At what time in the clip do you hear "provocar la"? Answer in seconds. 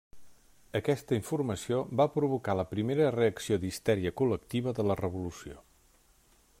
2.15-2.65